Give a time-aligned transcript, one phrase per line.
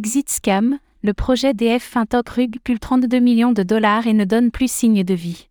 [0.00, 4.50] Exit Scam, le projet DF Fintoc rug plus 32 millions de dollars et ne donne
[4.50, 5.50] plus signe de vie.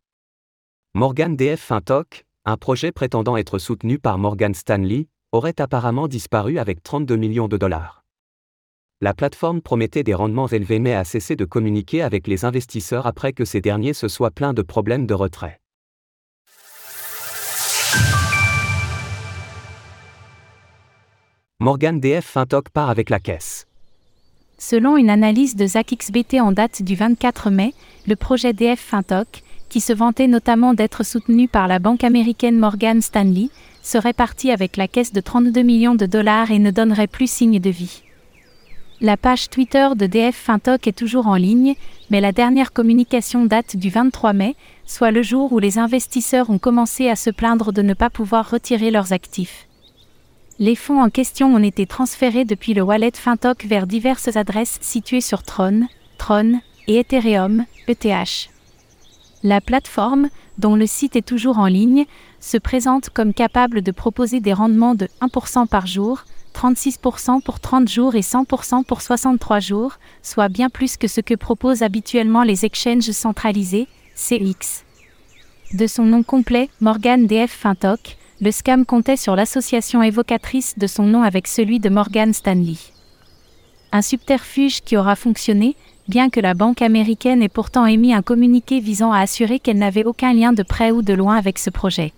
[0.95, 6.81] Morgan DF Fintoc, un projet prétendant être soutenu par Morgan Stanley, aurait apparemment disparu avec
[6.81, 8.04] 32 millions de dollars.
[9.01, 13.34] La plateforme promettait des rendements élevés mais a cessé de communiquer avec les investisseurs après
[13.34, 15.60] que ces derniers se soient plaints de problèmes de retrait.
[21.59, 23.69] Morgan DF Fintoc part avec la caisse.
[24.62, 27.73] Selon une analyse de ZachXBT en date du 24 mai,
[28.07, 33.01] le projet DF Fintoc, qui se vantait notamment d'être soutenu par la banque américaine Morgan
[33.01, 33.48] Stanley,
[33.84, 37.59] serait parti avec la caisse de 32 millions de dollars et ne donnerait plus signe
[37.59, 38.03] de vie.
[38.99, 41.76] La page Twitter de DF Fintoc est toujours en ligne,
[42.09, 46.59] mais la dernière communication date du 23 mai, soit le jour où les investisseurs ont
[46.59, 49.68] commencé à se plaindre de ne pas pouvoir retirer leurs actifs.
[50.62, 55.22] Les fonds en question ont été transférés depuis le wallet Fintoc vers diverses adresses situées
[55.22, 55.88] sur Tron,
[56.18, 58.49] Tron et Ethereum, ETH.
[59.41, 62.04] La plateforme, dont le site est toujours en ligne,
[62.41, 67.88] se présente comme capable de proposer des rendements de 1% par jour, 36% pour 30
[67.88, 72.66] jours et 100% pour 63 jours, soit bien plus que ce que proposent habituellement les
[72.66, 74.84] exchanges centralisés, CX.
[75.73, 81.04] De son nom complet, Morgan DF Fintoc, le scam comptait sur l'association évocatrice de son
[81.04, 82.78] nom avec celui de Morgan Stanley.
[83.92, 85.76] Un subterfuge qui aura fonctionné,
[86.08, 90.06] bien que la banque américaine ait pourtant émis un communiqué visant à assurer qu'elle n'avait
[90.06, 92.14] aucun lien de près ou de loin avec ce projet.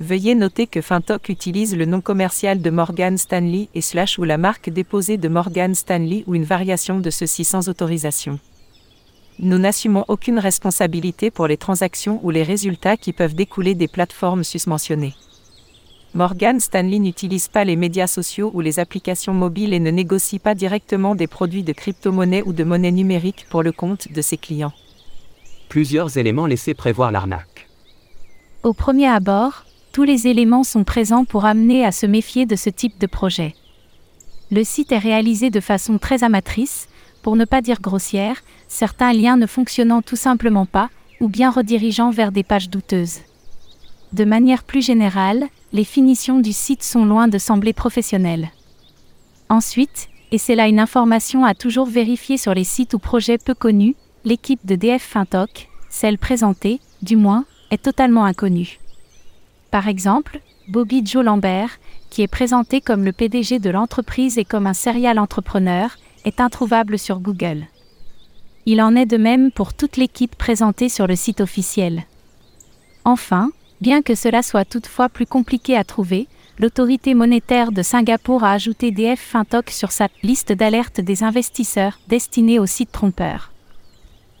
[0.00, 4.38] Veuillez noter que Fintoc utilise le nom commercial de Morgan Stanley et slash ou la
[4.38, 8.38] marque déposée de Morgan Stanley ou une variation de ceci sans autorisation.
[9.40, 14.42] Nous n'assumons aucune responsabilité pour les transactions ou les résultats qui peuvent découler des plateformes
[14.42, 15.14] susmentionnées.
[16.14, 20.54] Morgan Stanley n'utilise pas les médias sociaux ou les applications mobiles et ne négocie pas
[20.54, 24.72] directement des produits de crypto-monnaie ou de monnaie numérique pour le compte de ses clients.
[25.68, 27.68] Plusieurs éléments laissaient prévoir l'arnaque.
[28.64, 32.70] Au premier abord, tous les éléments sont présents pour amener à se méfier de ce
[32.70, 33.54] type de projet.
[34.50, 36.87] Le site est réalisé de façon très amatrice,
[37.22, 40.90] pour ne pas dire grossière, certains liens ne fonctionnant tout simplement pas,
[41.20, 43.18] ou bien redirigeant vers des pages douteuses.
[44.12, 48.50] De manière plus générale, les finitions du site sont loin de sembler professionnelles.
[49.48, 53.54] Ensuite, et c'est là une information à toujours vérifier sur les sites ou projets peu
[53.54, 58.78] connus, l'équipe de DF Fintoc, celle présentée, du moins, est totalement inconnue.
[59.70, 61.78] Par exemple, Bobby Joe Lambert,
[62.10, 65.96] qui est présenté comme le PDG de l'entreprise et comme un serial entrepreneur,
[66.38, 67.66] introuvable sur Google.
[68.66, 72.04] Il en est de même pour toute l'équipe présentée sur le site officiel.
[73.04, 73.50] Enfin,
[73.80, 76.28] bien que cela soit toutefois plus compliqué à trouver,
[76.58, 82.58] l'autorité monétaire de Singapour a ajouté DF Fintoc sur sa liste d'alerte des investisseurs destinée
[82.58, 83.52] aux sites trompeurs.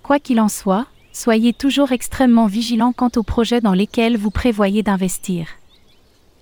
[0.02, 4.82] Quoi qu'il en soit, soyez toujours extrêmement vigilant quant aux projets dans lesquels vous prévoyez
[4.82, 5.48] d'investir.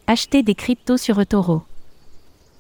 [0.09, 1.63] Achetez des cryptos sur eToro.